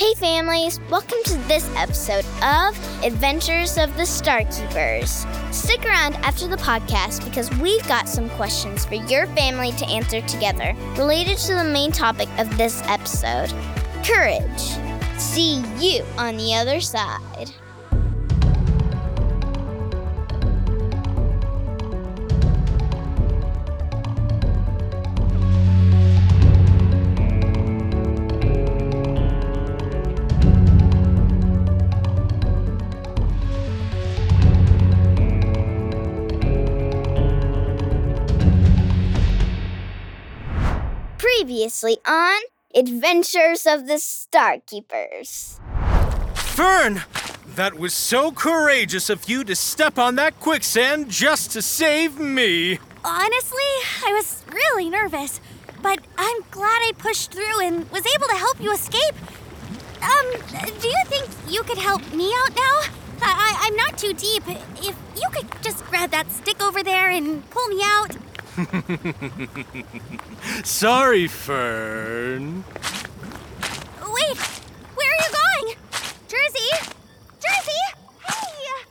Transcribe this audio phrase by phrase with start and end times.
[0.00, 5.26] Hey, families, welcome to this episode of Adventures of the Starkeepers.
[5.52, 10.22] Stick around after the podcast because we've got some questions for your family to answer
[10.22, 13.52] together related to the main topic of this episode
[14.02, 14.78] courage.
[15.18, 17.52] See you on the other side.
[41.60, 42.40] Previously on
[42.74, 45.60] Adventures of the Starkeepers.
[46.34, 47.02] Fern!
[47.54, 52.78] That was so courageous of you to step on that quicksand just to save me.
[53.04, 53.70] Honestly,
[54.06, 55.38] I was really nervous,
[55.82, 59.16] but I'm glad I pushed through and was able to help you escape.
[60.00, 60.26] Um,
[60.80, 62.80] do you think you could help me out now?
[63.20, 64.44] I, I, am not too deep.
[64.48, 68.16] If you could just grab that stick over there and pull me out.
[70.64, 72.64] Sorry, Fern.
[74.02, 74.36] Wait,
[74.94, 75.76] where are you going?
[76.26, 76.70] Jersey?
[77.40, 77.82] Jersey?
[78.26, 78.84] Hey!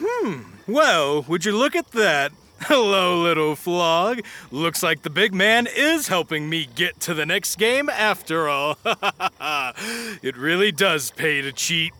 [0.00, 2.32] Hmm, well, would you look at that?
[2.62, 4.22] Hello, little flog.
[4.50, 8.76] Looks like the big man is helping me get to the next game after all.
[8.84, 11.92] it really does pay to cheat.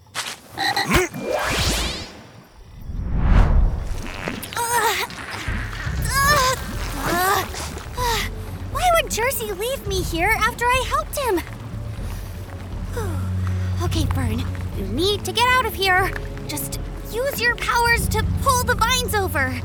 [9.09, 11.41] Jersey leave me here after I helped him?
[13.83, 14.45] okay, Fern,
[14.77, 16.13] you need to get out of here.
[16.47, 16.79] Just
[17.11, 19.49] use your powers to pull the vines over.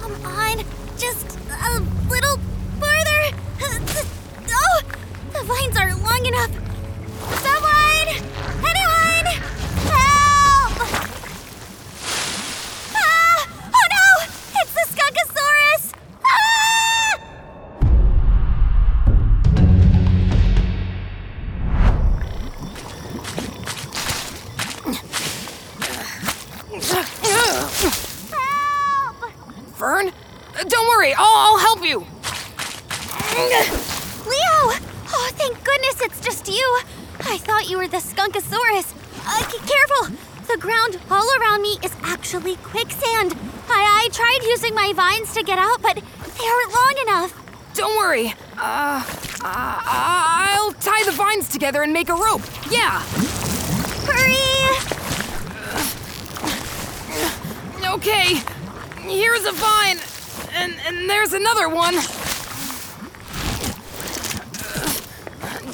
[0.00, 0.64] Come on,
[0.96, 2.38] just a little
[2.78, 3.36] farther.
[4.52, 4.82] Oh,
[5.32, 6.59] the vines aren't long enough.
[26.82, 27.70] Help!
[29.74, 30.12] Fern?
[30.68, 32.00] Don't worry, I'll, I'll help you.
[34.26, 34.74] Leo!
[35.12, 36.80] Oh, thank goodness it's just you.
[37.20, 38.94] I thought you were the Skunkosaurus.
[39.26, 40.16] Uh, careful!
[40.52, 43.36] The ground all around me is actually quicksand.
[43.68, 47.34] I, I tried using my vines to get out, but they aren't long enough.
[47.74, 48.34] Don't worry.
[48.58, 49.04] Uh,
[49.42, 52.42] uh, I'll tie the vines together and make a rope.
[52.70, 53.00] Yeah.
[57.90, 58.40] Okay.
[59.00, 59.98] Here's a vine,
[60.52, 61.94] and and there's another one.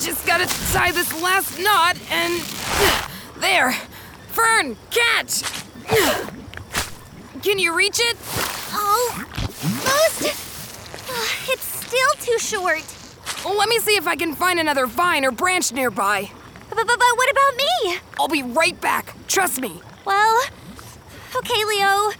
[0.00, 2.40] Just gotta tie this last knot, and
[3.40, 3.72] there.
[4.28, 5.42] Fern, catch.
[7.42, 8.16] Can you reach it?
[8.74, 10.24] Almost.
[11.08, 12.82] Uh, it's still too short.
[13.44, 16.30] Well, let me see if I can find another vine or branch nearby.
[16.70, 17.98] But, but, but what about me?
[18.18, 19.14] I'll be right back.
[19.28, 19.80] Trust me.
[20.04, 20.42] Well,
[21.38, 22.12] okay, Leo.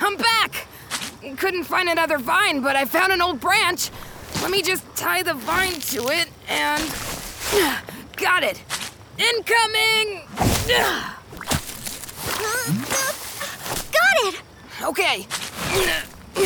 [0.00, 0.66] I'm back!
[1.36, 3.90] Couldn't find another vine, but I found an old branch.
[4.42, 6.82] Let me just tie the vine to it and.
[8.16, 8.62] Got it!
[9.18, 10.22] Incoming!
[13.92, 14.42] Got it!
[14.82, 15.26] Okay.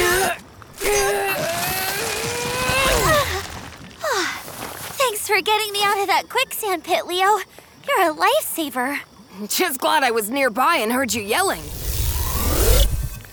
[4.97, 7.27] Thanks for getting me out of that quicksand pit, Leo.
[7.87, 8.99] You're a lifesaver.
[9.49, 11.61] Just glad I was nearby and heard you yelling.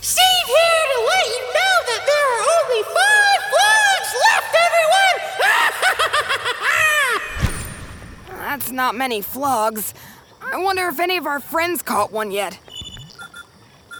[0.01, 5.17] Steve here to let you know that there are only five flogs left, everyone!
[8.41, 9.93] That's not many flogs.
[10.41, 12.59] I wonder if any of our friends caught one yet.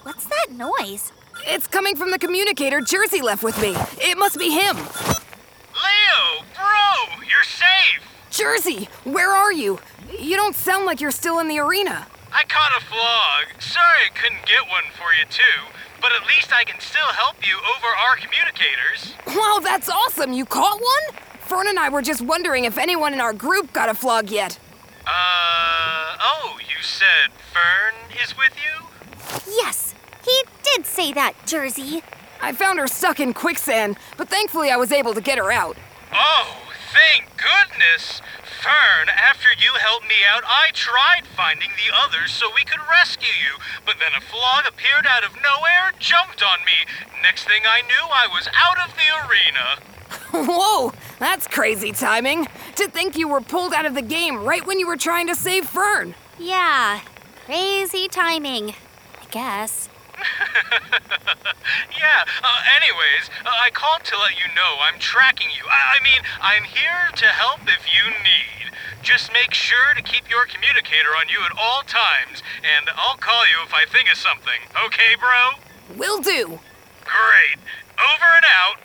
[0.03, 1.13] What's that noise?
[1.51, 3.73] It's coming from the communicator Jersey left with me.
[3.97, 4.75] It must be him.
[4.77, 8.03] Leo, bro, you're safe.
[8.29, 9.79] Jersey, where are you?
[10.19, 12.05] You don't sound like you're still in the arena.
[12.31, 13.59] I caught a flog.
[13.59, 15.73] Sorry I couldn't get one for you, too.
[15.99, 19.15] But at least I can still help you over our communicators.
[19.35, 20.33] Wow, that's awesome!
[20.33, 21.19] You caught one?
[21.39, 24.59] Fern and I were just wondering if anyone in our group got a flog yet.
[25.07, 28.85] Uh, oh, you said Fern is with you?
[29.63, 29.88] Yes,
[30.29, 32.03] he did say that, Jersey.
[32.41, 35.77] I found her stuck in quicksand, but thankfully I was able to get her out.
[36.13, 36.57] Oh,
[36.93, 38.21] thank goodness!
[38.61, 43.27] Fern, after you helped me out, I tried finding the others so we could rescue
[43.27, 46.85] you, but then a flog appeared out of nowhere, and jumped on me.
[47.21, 50.45] Next thing I knew, I was out of the arena.
[50.51, 52.47] Whoa, that's crazy timing.
[52.75, 55.35] To think you were pulled out of the game right when you were trying to
[55.35, 56.15] save Fern.
[56.37, 57.01] Yeah,
[57.45, 58.71] crazy timing.
[59.21, 59.89] I guess.
[61.99, 65.63] Yeah, uh, anyways, uh, I called to let you know I'm tracking you.
[65.69, 68.71] I, I mean, I'm here to help if you need.
[69.03, 73.45] Just make sure to keep your communicator on you at all times, and I'll call
[73.47, 74.59] you if I think of something.
[74.85, 75.51] Okay, bro?
[75.97, 76.59] Will do.
[77.05, 77.59] Great.
[77.99, 78.79] Over and out.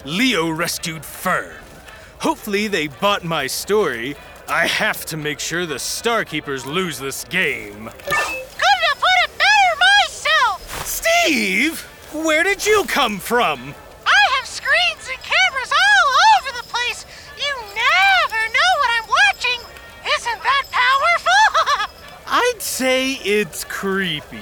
[0.04, 1.56] Leo rescued Fern.
[2.20, 4.16] Hopefully, they bought my story.
[4.50, 7.84] I have to make sure the Starkeepers lose this game.
[7.84, 10.84] Couldn't have put it better myself!
[10.84, 11.80] Steve!
[12.12, 13.76] Where did you come from?
[14.04, 16.08] I have screens and cameras all
[16.40, 17.06] over the place!
[17.38, 19.60] You never know what I'm watching!
[20.18, 21.94] Isn't that powerful?
[22.26, 24.40] I'd say it's creepy.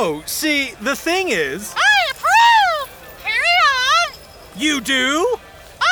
[0.00, 0.22] No.
[0.26, 1.74] See, the thing is.
[1.76, 2.88] I approve!
[3.22, 4.14] Carry on!
[4.56, 5.26] You do?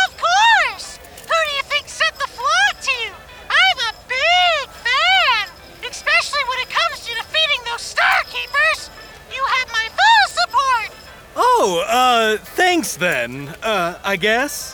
[0.04, 0.98] Of course!
[1.22, 2.90] Who do you think set the flag to?
[2.90, 3.12] you?
[3.50, 5.48] I'm a big fan!
[5.90, 8.90] Especially when it comes to defeating those Star Keepers!
[9.34, 10.90] You have my full support!
[11.36, 13.48] Oh, uh, thanks then.
[13.62, 14.67] Uh, I guess?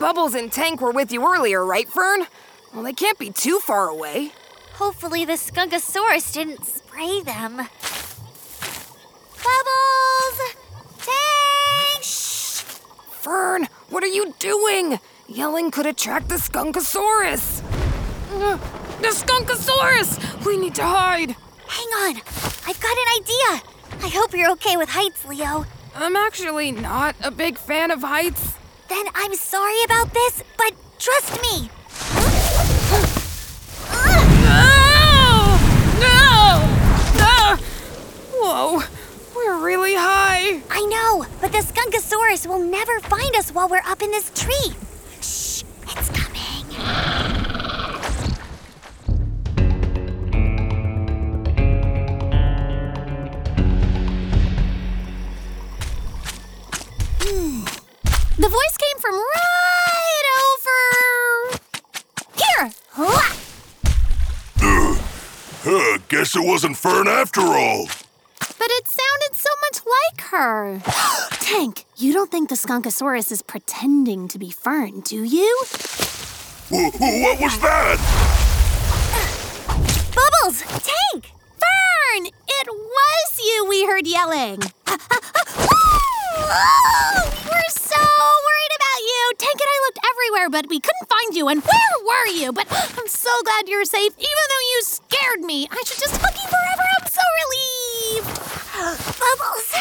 [0.00, 2.22] Bubbles and Tank were with you earlier, right, Fern?
[2.72, 4.32] Well, they can't be too far away.
[4.72, 7.58] Hopefully the Skunkosaurus didn't spray them.
[9.44, 10.38] Bubbles!
[10.96, 12.02] Tank!
[12.02, 12.62] Shh!
[13.10, 14.98] Fern, what are you doing?
[15.28, 17.60] Yelling could attract the Skunkosaurus.
[18.30, 18.58] Mm,
[19.02, 20.46] the Skunkosaurus!
[20.46, 21.36] We need to hide.
[21.66, 22.16] Hang on,
[22.66, 23.62] I've got an idea.
[24.02, 25.66] I hope you're okay with heights, Leo.
[25.94, 28.56] I'm actually not a big fan of heights.
[28.90, 31.70] Then I'm sorry about this, but trust me.
[34.42, 34.66] No!
[36.00, 36.66] No!
[37.22, 37.56] Ah!
[38.32, 38.82] Whoa,
[39.36, 40.60] we're really high.
[40.72, 44.74] I know, but the Skunkosaurus will never find us while we're up in this tree.
[58.36, 60.26] The voice came from right
[61.52, 61.60] over
[62.36, 62.72] here.
[62.92, 63.36] Hua!
[65.62, 67.86] Huh, guess it wasn't Fern after all.
[68.38, 70.80] But it sounded so much like her.
[71.32, 75.64] Tank, you don't think the Skunkosaurus is pretending to be Fern, do you?
[76.70, 77.98] Wh- wh- what was that?
[80.14, 82.26] Bubbles, Tank, Fern!
[82.26, 84.60] It was you we heard yelling.
[84.86, 84.98] We're
[86.38, 87.29] so
[90.20, 91.48] everywhere, but we couldn't find you.
[91.48, 92.52] And where were you?
[92.52, 92.66] But
[92.98, 95.68] I'm so glad you're safe, even though you scared me.
[95.70, 96.82] I should just hug you forever.
[97.00, 98.40] I'm so relieved.
[99.20, 99.72] Bubbles,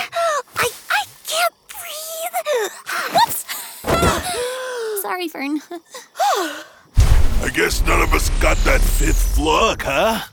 [0.55, 2.35] I I can't breathe.
[3.13, 3.45] Whoops.
[5.01, 5.61] Sorry, Fern.
[7.41, 10.25] I guess none of us got that fifth flog, huh?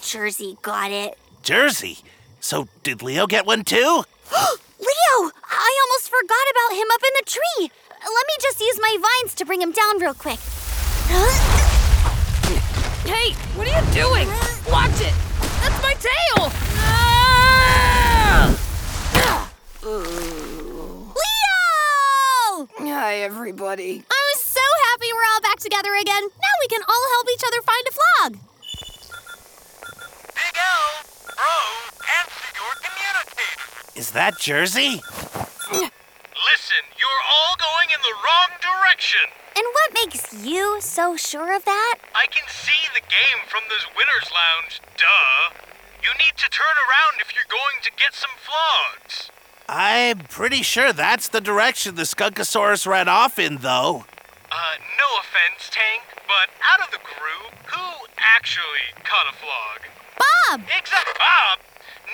[0.00, 1.18] Jersey got it.
[1.42, 1.98] Jersey.
[2.40, 4.04] So did Leo get one too?
[4.80, 7.70] Leo, I almost forgot about him up in the tree.
[8.10, 10.40] Let me just use my vines to bring him down real quick.
[13.06, 14.28] Hey, what are you doing?
[14.70, 15.14] Watch it!
[15.60, 16.50] That's my tail!
[16.76, 18.56] Ah!
[19.82, 21.08] Leo!
[22.78, 24.04] Hi, everybody.
[24.10, 26.22] I was so happy we're all back together again.
[26.22, 28.32] Now we can all help each other find a flog.
[30.34, 31.54] Big L, bro,
[32.18, 33.98] answer your communicator.
[33.98, 35.00] Is that Jersey?
[35.70, 37.59] Listen, you're all going
[38.00, 39.26] in the wrong direction.
[39.56, 41.98] And what makes you so sure of that?
[42.14, 45.52] I can see the game from this winner's lounge, duh.
[46.02, 49.30] You need to turn around if you're going to get some flogs.
[49.68, 54.06] I'm pretty sure that's the direction the Skunkosaurus ran off in, though.
[54.50, 59.86] Uh, no offense, Tank, but out of the group, who actually caught a flog?
[60.16, 60.60] Bob!
[60.72, 61.58] Exact Bob?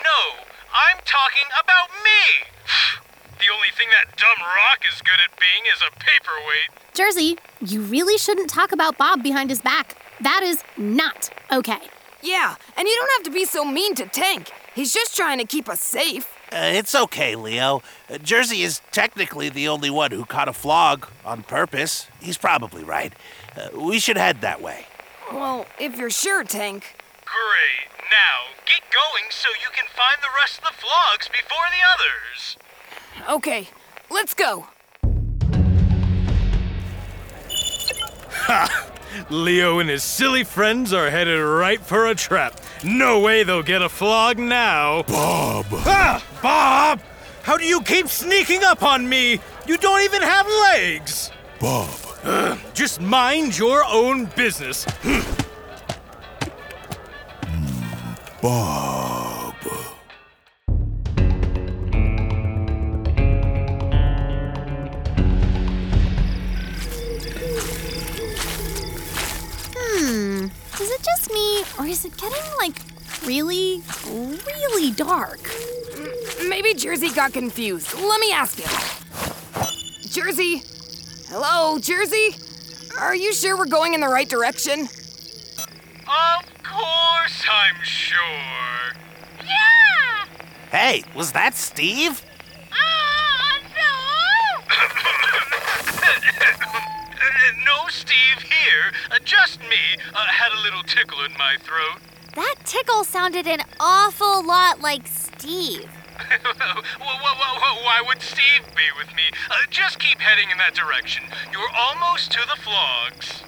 [0.03, 0.43] No,
[0.75, 3.07] I'm talking about me.
[3.39, 6.95] the only thing that dumb rock is good at being is a paperweight.
[6.95, 9.97] Jersey, You really shouldn't talk about Bob behind his back.
[10.21, 11.81] That is not okay.
[12.23, 14.51] Yeah, and you don't have to be so mean to Tank.
[14.75, 16.33] He's just trying to keep us safe.
[16.53, 17.83] Uh, it's okay, Leo.
[18.09, 22.07] Uh, Jersey is technically the only one who caught a flog on purpose.
[22.21, 23.13] He's probably right.
[23.57, 24.87] Uh, we should head that way.
[25.33, 26.97] Well, if you're sure, Tank.
[27.25, 27.91] Great.
[28.11, 32.57] Now, get going so you can find the rest of the flogs before the others.
[33.29, 33.69] Okay,
[34.11, 34.67] let's go.
[38.31, 38.87] Ha!
[39.31, 42.61] Leo and his silly friends are headed right for a trap.
[42.85, 45.03] No way they'll get a flog now.
[45.05, 45.67] Bob!
[45.71, 47.01] Ah, Bob!
[47.43, 49.41] How do you keep sneaking up on me?
[49.67, 51.31] You don't even have legs.
[51.59, 51.89] Bob!
[52.75, 54.87] Just mind your own business.
[58.43, 59.26] Bob!
[70.97, 72.77] It just me, or is it getting like
[73.25, 75.41] really, really dark?
[76.49, 77.95] Maybe Jersey got confused.
[77.95, 78.71] Let me ask him.
[80.09, 80.63] Jersey?
[81.29, 82.37] Hello, Jersey?
[82.99, 84.83] Are you sure we're going in the right direction?
[84.83, 88.97] Of course, I'm sure.
[89.45, 90.25] Yeah!
[90.71, 92.25] Hey, was that Steve?
[100.17, 100.23] Me.
[100.23, 102.01] Uh, had a little tickle in my throat.
[102.35, 105.91] That tickle sounded an awful lot like Steve.
[106.99, 109.23] Why would Steve be with me?
[109.51, 111.25] Uh, just keep heading in that direction.
[111.53, 113.43] You're almost to the flogs.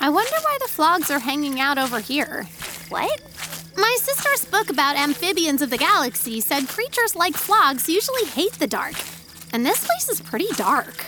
[0.00, 2.44] I wonder why the flogs are hanging out over here.
[2.88, 3.20] What?
[3.76, 8.66] My sister's book about amphibians of the galaxy said creatures like flogs usually hate the
[8.66, 8.94] dark.
[9.52, 11.04] And this place is pretty dark.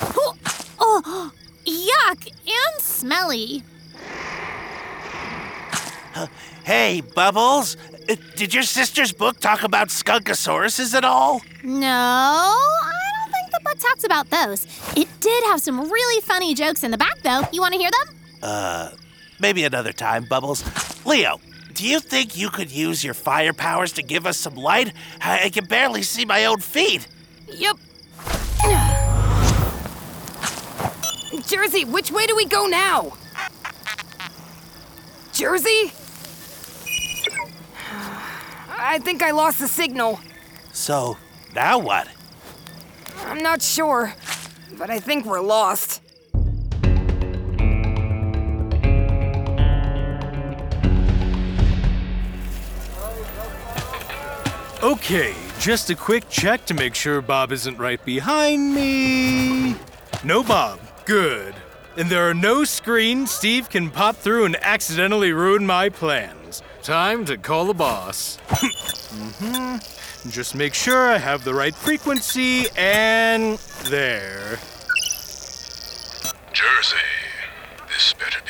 [0.00, 0.36] oh,
[0.78, 1.32] oh,
[1.66, 3.62] yuck, and smelly.
[6.64, 7.76] Hey, Bubbles.
[8.08, 11.42] Uh, did your sister's book talk about skunkosauruses at all?
[11.62, 14.66] No, I don't think the book talks about those.
[14.96, 17.42] It did have some really funny jokes in the back, though.
[17.52, 18.16] You want to hear them?
[18.42, 18.90] Uh,
[19.38, 20.64] maybe another time, Bubbles.
[21.06, 21.38] Leo,
[21.74, 24.92] do you think you could use your fire powers to give us some light?
[25.20, 27.06] I I can barely see my own feet.
[27.48, 27.76] Yep.
[31.46, 33.12] Jersey, which way do we go now?
[35.32, 35.92] Jersey?
[38.78, 40.20] I think I lost the signal.
[40.72, 41.16] So,
[41.54, 42.08] now what?
[43.24, 44.14] I'm not sure,
[44.78, 46.02] but I think we're lost.
[54.82, 59.74] Okay, just a quick check to make sure Bob isn't right behind me.
[60.22, 60.85] No Bob.
[61.06, 61.54] Good.
[61.96, 66.62] And there are no screens Steve can pop through and accidentally ruin my plans.
[66.82, 68.38] Time to call the boss.
[68.48, 70.28] mm-hmm.
[70.28, 74.58] Just make sure I have the right frequency and there.
[76.52, 76.96] Jersey,
[77.88, 78.45] this better.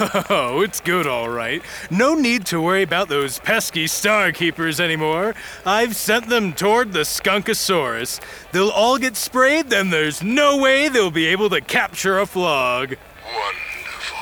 [0.00, 1.62] Oh, it's good, all right.
[1.90, 5.34] No need to worry about those pesky star keepers anymore.
[5.64, 8.20] I've sent them toward the Skunkosaurus.
[8.52, 12.96] They'll all get sprayed, then there's no way they'll be able to capture a flog.
[13.24, 14.18] Wonderful.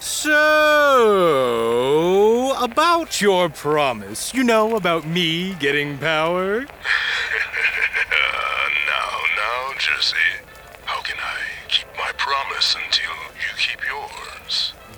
[0.00, 0.32] So,
[2.58, 6.60] about your promise, you know, about me getting power?
[6.60, 6.64] Uh,
[8.88, 10.16] now, now, Jersey.
[10.84, 11.38] How can I
[11.68, 14.31] keep my promise until you keep yours?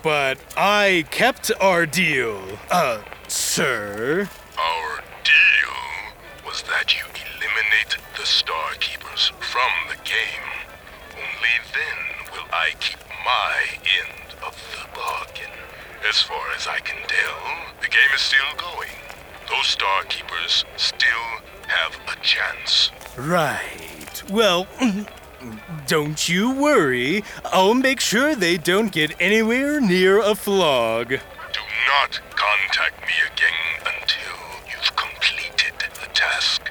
[0.04, 2.38] But I kept our deal,
[2.70, 4.28] uh, sir.
[4.58, 10.44] Our deal was that you eliminate the Star Keepers from the game.
[11.16, 13.56] Only then will I keep my
[13.99, 15.50] end of the bargain.
[16.06, 18.92] As far as I can tell, the game is still going.
[19.49, 22.90] Those Star Keepers still have a chance.
[23.16, 24.23] Right.
[24.28, 24.66] Well,
[25.86, 27.24] don't you worry.
[27.46, 31.08] I'll make sure they don't get anywhere near a flog.
[31.08, 36.70] Do not contact me again until you've completed the task.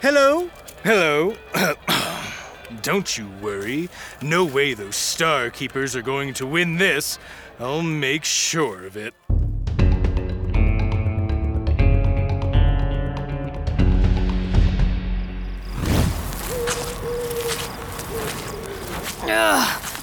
[0.00, 0.50] Hello?
[0.82, 1.36] Hello?
[2.82, 3.90] Don't you worry.
[4.22, 7.18] No way those Star Keepers are going to win this.
[7.58, 9.12] I'll make sure of it.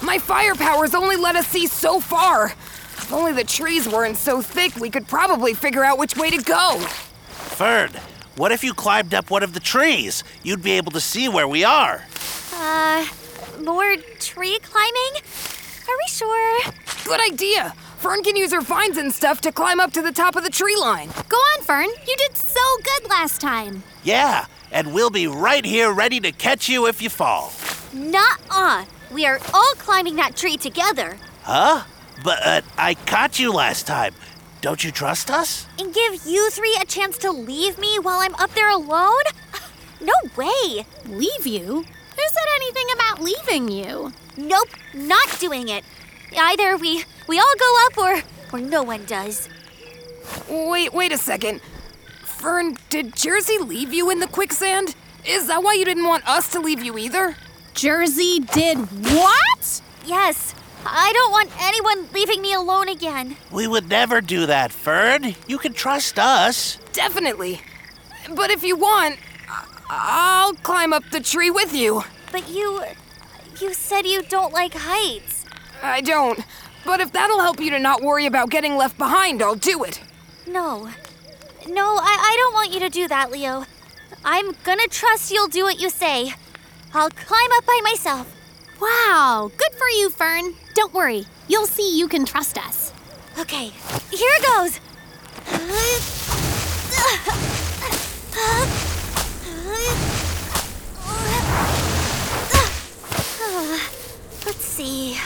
[0.08, 2.46] My fire powers only let us see so far.
[2.46, 6.42] If only the trees weren't so thick, we could probably figure out which way to
[6.42, 6.78] go.
[7.28, 7.90] Fern,
[8.34, 10.24] What if you climbed up one of the trees?
[10.42, 12.06] You'd be able to see where we are.
[12.54, 13.04] Uh,
[13.62, 15.22] more tree climbing?
[15.88, 16.60] Are we sure?
[17.04, 17.74] Good idea.
[17.98, 20.50] Fern can use her vines and stuff to climb up to the top of the
[20.50, 21.10] tree line.
[21.28, 21.88] Go on, Fern.
[22.06, 23.82] You did so good last time.
[24.04, 27.52] Yeah, and we'll be right here ready to catch you if you fall.
[27.92, 28.86] Nuh-uh.
[29.10, 31.16] We are all climbing that tree together.
[31.42, 31.84] Huh?
[32.22, 34.14] But uh, I caught you last time.
[34.60, 35.66] Don't you trust us?
[35.78, 39.22] And give you three a chance to leave me while I'm up there alone?
[40.00, 40.86] No way.
[41.08, 41.82] Leave you?
[41.82, 44.12] Who said anything about leaving you?
[44.36, 45.84] Nope, not doing it.
[46.36, 48.22] Either we we all go up or
[48.52, 49.48] or no one does.
[50.48, 51.60] Wait, wait a second.
[52.22, 54.94] Fern, did Jersey leave you in the quicksand?
[55.26, 57.34] Is that why you didn't want us to leave you either?
[57.78, 59.80] Jersey did what?
[60.04, 60.52] Yes.
[60.84, 63.36] I don't want anyone leaving me alone again.
[63.52, 65.36] We would never do that, Fern.
[65.46, 66.78] You can trust us.
[66.92, 67.60] Definitely.
[68.34, 72.02] But if you want, I- I'll climb up the tree with you.
[72.32, 72.82] But you
[73.60, 75.44] you said you don't like heights.
[75.80, 76.40] I don't.
[76.84, 80.00] But if that'll help you to not worry about getting left behind, I'll do it.
[80.48, 80.88] No.
[81.68, 83.66] No, I, I don't want you to do that, Leo.
[84.24, 86.34] I'm gonna trust you'll do what you say.
[86.94, 88.34] I'll climb up by myself.
[88.80, 90.54] Wow, good for you, Fern.
[90.74, 91.26] Don't worry.
[91.46, 92.92] You'll see you can trust us.
[93.38, 93.70] Okay,
[94.10, 94.80] here it goes.
[104.46, 105.18] Let's see.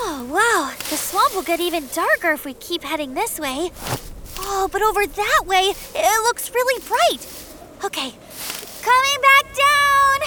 [0.00, 0.72] Oh, wow.
[0.90, 3.70] The swamp will get even darker if we keep heading this way.
[4.38, 7.26] Oh, but over that way, it looks really bright.
[7.84, 8.12] Okay,
[8.82, 10.20] coming back down.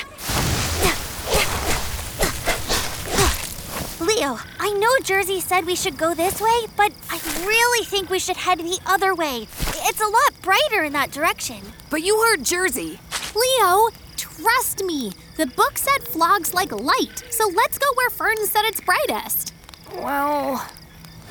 [3.99, 8.19] Leo, I know Jersey said we should go this way, but I really think we
[8.19, 9.41] should head the other way.
[9.41, 11.59] It's a lot brighter in that direction.
[11.89, 12.99] But you heard Jersey.
[13.35, 15.11] Leo, trust me.
[15.35, 19.53] The book said flogs like light, so let's go where Fern said it's brightest.
[19.93, 20.65] Well,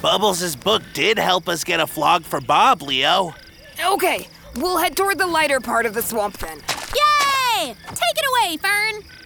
[0.02, 3.34] Bubbles' book did help us get a flog for Bob, Leo.
[3.86, 4.28] okay.
[4.56, 6.58] We'll head toward the lighter part of the swamp then.
[6.58, 7.74] Yay!
[7.86, 9.21] Take it away, Fern.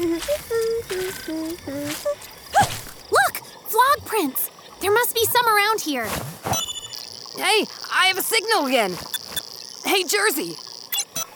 [0.00, 0.16] Look!
[3.66, 4.50] Flog prints!
[4.80, 6.06] There must be some around here.
[7.36, 8.96] Hey, I have a signal again.
[9.84, 10.56] Hey, Jersey.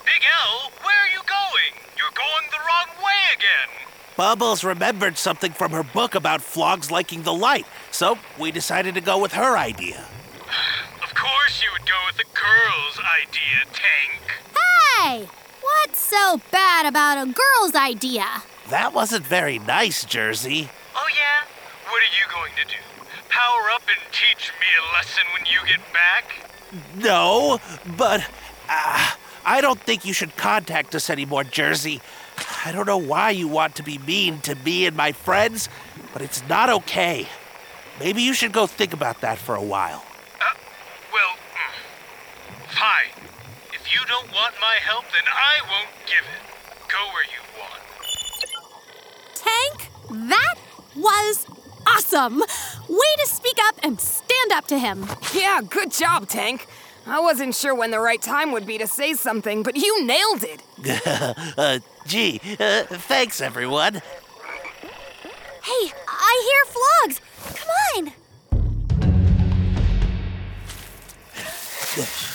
[0.07, 1.75] Big L, where are you going?
[1.99, 3.69] You're going the wrong way again.
[4.17, 9.03] Bubbles remembered something from her book about flogs liking the light, so we decided to
[9.03, 10.07] go with her idea.
[11.03, 14.23] Of course you would go with the girl's idea, Tank.
[14.57, 15.29] Hey!
[15.61, 18.43] What's so bad about a girl's idea?
[18.75, 20.69] That wasn't very nice, Jersey.
[20.97, 21.47] Oh, yeah?
[21.89, 22.83] What are you going to do?
[23.29, 26.51] Power up and teach me a lesson when you get back?
[26.97, 27.61] No,
[27.97, 28.29] but
[28.69, 29.13] uh,
[29.47, 32.01] I don't think you should contact us anymore, Jersey.
[32.67, 35.69] I don't know why you want to be mean to me and my friends,
[36.13, 37.29] but it's not okay.
[38.01, 40.05] Maybe you should go think about that for a while.
[40.41, 40.59] Uh,
[41.13, 43.23] well, mm, fine.
[43.73, 46.91] If you don't want my help, then I won't give it.
[46.91, 47.54] Go where you
[49.45, 49.79] want.
[49.79, 49.91] Tank,
[50.29, 50.55] that
[50.97, 51.47] was
[51.87, 52.39] awesome!
[52.41, 55.07] Way to speak up and stand up to him.
[55.35, 56.67] Yeah, good job, Tank.
[57.07, 60.43] I wasn't sure when the right time would be to say something, but you nailed
[60.45, 60.63] it.
[61.59, 63.95] uh, gee, uh, thanks, everyone.
[63.95, 67.21] Hey, I hear flogs.
[67.55, 68.13] Come on.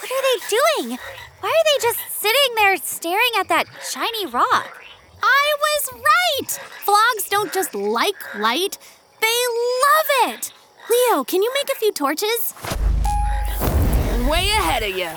[0.00, 0.98] What are they doing?
[1.40, 4.84] Why are they just sitting there staring at that shiny rock?
[5.22, 6.50] I was right!
[6.84, 8.78] Flogs don't just like light,
[9.20, 9.40] they
[9.86, 10.52] love it!
[10.90, 12.52] Leo, can you make a few torches?
[14.28, 15.10] Way ahead of you.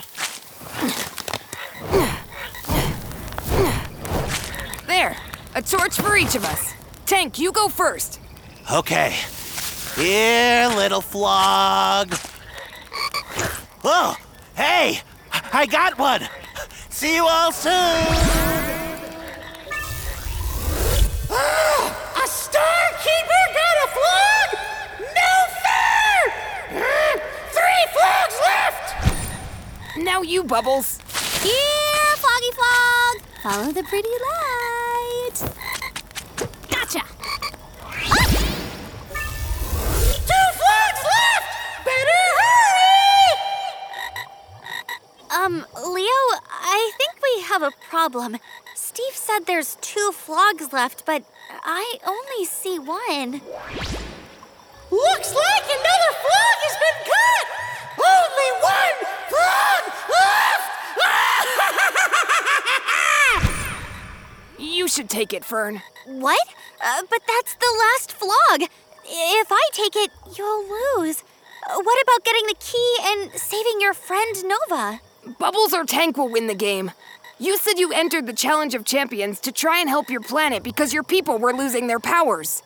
[4.86, 5.18] There,
[5.56, 6.74] a torch for each of us.
[7.08, 8.20] Tank, you go first.
[8.72, 9.16] Okay.
[9.96, 12.14] Here, little flog.
[13.84, 14.16] Oh,
[14.56, 15.02] hey,
[15.52, 16.30] I got one.
[17.00, 17.72] See you all soon.
[21.32, 24.50] A star keeper got a flog?
[25.16, 25.32] No
[25.64, 26.20] fair!
[26.76, 27.18] Hmm,
[27.56, 29.98] Three flogs left!
[29.98, 31.00] Now you, Bubbles.
[31.42, 33.16] Here, Floggy Flog!
[33.44, 35.38] Follow the pretty light.
[36.70, 37.00] Gotcha!
[48.12, 48.40] Problem.
[48.74, 51.22] Steve said there's two flogs left, but
[51.64, 53.34] I only see one.
[54.90, 57.46] Looks like another flog has been cut!
[58.02, 58.98] Only one
[59.30, 60.70] flog left!
[64.58, 65.84] You should take it, Fern.
[66.08, 66.48] What?
[66.84, 68.64] Uh, but that's the last flog.
[69.06, 71.24] If I take it, you'll lose.
[71.70, 75.00] Uh, What about getting the key and saving your friend Nova?
[75.38, 76.92] Bubbles or Tank will win the game.
[77.42, 80.94] You said you entered the Challenge of Champions to try and help your planet because
[80.94, 82.62] your people were losing their powers.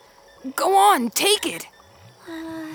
[0.55, 1.67] Go on, take it.
[2.27, 2.73] Uh,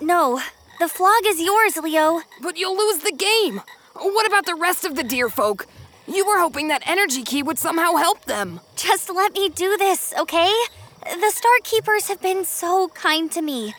[0.00, 0.40] no,
[0.78, 2.22] the flog is yours, Leo.
[2.40, 3.60] But you'll lose the game.
[3.94, 5.66] What about the rest of the deer folk?
[6.08, 8.60] You were hoping that energy key would somehow help them.
[8.76, 10.54] Just let me do this, okay?
[11.02, 13.74] The Star Keepers have been so kind to me.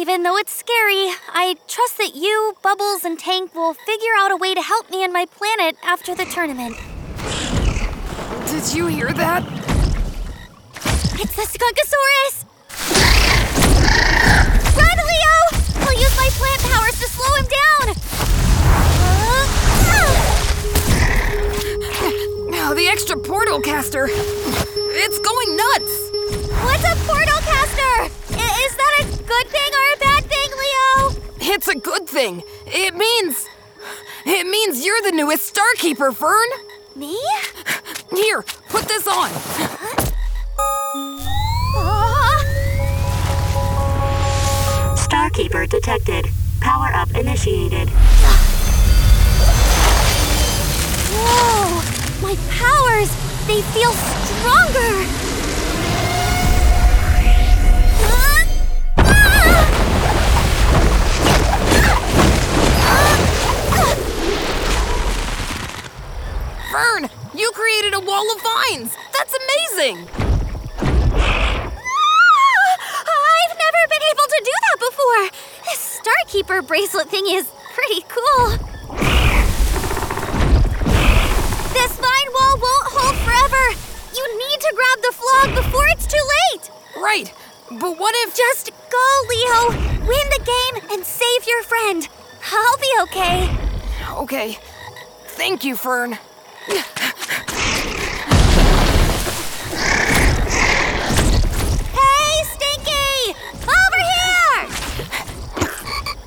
[0.00, 4.36] Even though it's scary, I trust that you, Bubbles, and Tank will figure out a
[4.36, 6.74] way to help me and my planet after the tournament.
[8.48, 9.44] Did you hear that?
[11.20, 12.46] It's the Skunkosaurus!
[14.74, 15.36] Run, Leo!
[15.84, 17.94] I'll use my plant powers to slow him down!
[22.62, 24.08] Oh, the extra portal caster.
[24.08, 25.92] It's going nuts.
[26.64, 28.08] What's a portal caster?
[28.38, 31.52] I- is that a good thing or a bad thing, Leo?
[31.54, 32.42] It's a good thing.
[32.66, 33.46] It means.
[34.26, 36.48] It means you're the newest Starkeeper, Fern.
[36.96, 37.16] Me?
[38.10, 39.30] Here, put this on.
[41.76, 42.44] Aw.
[44.96, 46.26] Starkeeper detected.
[46.60, 47.88] Power up initiated.
[51.14, 51.82] Whoa!
[52.20, 53.10] My powers!
[53.46, 55.29] They feel stronger!
[66.70, 68.96] Fern, you created a wall of vines.
[69.12, 70.06] That's amazing.
[71.18, 71.72] Ah!
[73.10, 75.30] I've never been able to do that before!
[75.64, 78.50] This Starkeeper bracelet thing is pretty cool.
[81.74, 83.74] This vine wall won't hold forever!
[84.14, 86.70] You need to grab the flog before it's too late!
[86.96, 87.34] Right,
[87.80, 88.36] but what if.
[88.36, 89.70] Just go, Leo!
[90.06, 92.08] Win the game and save your friend!
[92.52, 93.50] I'll be okay.
[94.18, 94.58] Okay.
[95.26, 96.18] Thank you, Fern.
[96.70, 96.84] Hey,
[102.44, 103.34] Stinky!
[103.54, 104.68] Over here!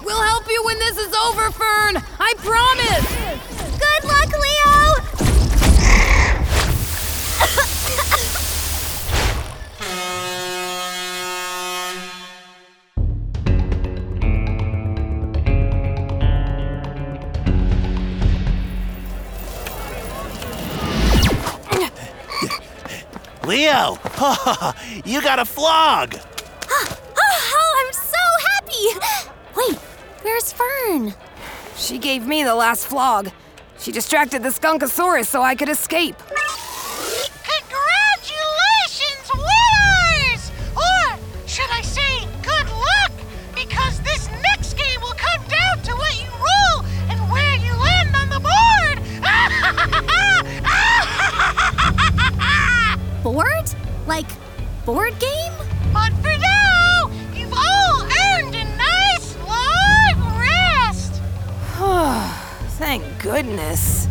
[0.04, 2.04] We'll help you when this is over, Fern.
[2.20, 3.23] I promise.
[23.46, 23.98] Leo,
[25.06, 26.16] you got a flog.
[26.16, 29.32] Ah, ah, oh, I'm so happy!
[29.58, 29.78] Wait,
[30.22, 31.14] where's Fern?
[31.76, 33.30] She gave me the last flog.
[33.80, 36.16] She distracted the Skunkosaurus so I could escape.
[54.86, 55.54] Board game?
[55.94, 61.22] but for now, you've all earned a nice long rest!
[62.78, 64.03] Thank goodness.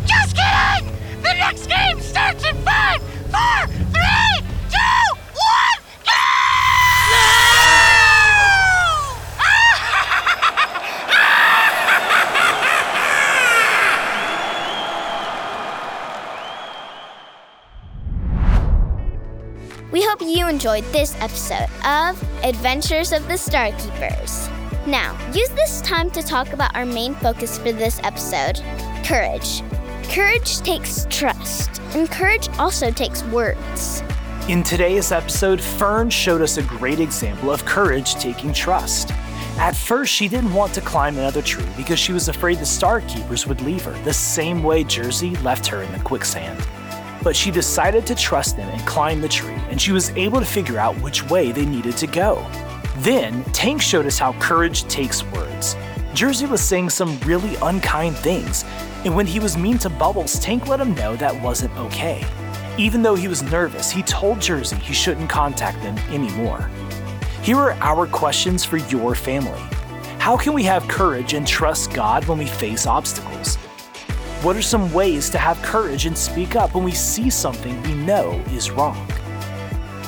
[20.63, 24.47] Enjoyed this episode of Adventures of the Starkeepers.
[24.87, 28.61] Now, use this time to talk about our main focus for this episode
[29.03, 29.61] courage.
[30.03, 34.03] Courage takes trust, and courage also takes words.
[34.47, 39.11] In today's episode, Fern showed us a great example of courage taking trust.
[39.57, 43.01] At first, she didn't want to climb another tree because she was afraid the Star
[43.01, 46.65] Keepers would leave her, the same way Jersey left her in the quicksand.
[47.23, 50.45] But she decided to trust them and climb the tree, and she was able to
[50.45, 52.45] figure out which way they needed to go.
[52.97, 55.75] Then, Tank showed us how courage takes words.
[56.13, 58.65] Jersey was saying some really unkind things,
[59.05, 62.23] and when he was mean to Bubbles, Tank let him know that wasn't okay.
[62.77, 66.69] Even though he was nervous, he told Jersey he shouldn't contact them anymore.
[67.41, 69.61] Here are our questions for your family.
[70.19, 73.57] How can we have courage and trust God when we face obstacles?
[74.43, 77.93] What are some ways to have courage and speak up when we see something we
[77.93, 79.07] know is wrong?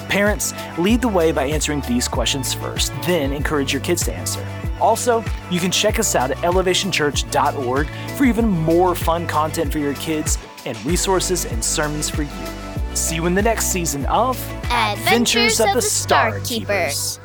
[0.10, 4.46] Parents, lead the way by answering these questions first, then encourage your kids to answer.
[4.82, 9.94] Also, you can check us out at elevationchurch.org for even more fun content for your
[9.94, 12.94] kids and resources and sermons for you.
[12.94, 14.38] See you in the next season of
[14.70, 17.22] Adventures of the Star Keepers.